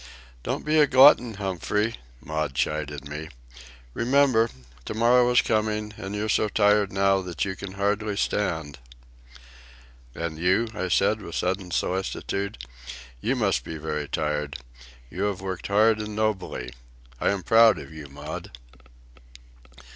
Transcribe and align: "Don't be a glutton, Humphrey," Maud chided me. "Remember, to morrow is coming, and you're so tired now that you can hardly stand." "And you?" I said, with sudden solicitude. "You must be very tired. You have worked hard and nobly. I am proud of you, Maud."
"Don't 0.41 0.65
be 0.65 0.79
a 0.79 0.87
glutton, 0.87 1.35
Humphrey," 1.35 1.97
Maud 2.21 2.55
chided 2.55 3.07
me. 3.07 3.29
"Remember, 3.93 4.49
to 4.85 4.95
morrow 4.95 5.29
is 5.29 5.43
coming, 5.43 5.93
and 5.95 6.15
you're 6.15 6.27
so 6.27 6.49
tired 6.49 6.91
now 6.91 7.21
that 7.21 7.45
you 7.45 7.55
can 7.55 7.73
hardly 7.73 8.17
stand." 8.17 8.79
"And 10.15 10.39
you?" 10.39 10.67
I 10.73 10.87
said, 10.87 11.21
with 11.21 11.35
sudden 11.35 11.69
solicitude. 11.69 12.57
"You 13.21 13.35
must 13.35 13.63
be 13.63 13.77
very 13.77 14.07
tired. 14.07 14.57
You 15.11 15.25
have 15.25 15.39
worked 15.39 15.67
hard 15.67 15.99
and 15.99 16.15
nobly. 16.15 16.73
I 17.19 17.29
am 17.29 17.43
proud 17.43 17.77
of 17.77 17.93
you, 17.93 18.07
Maud." 18.07 18.57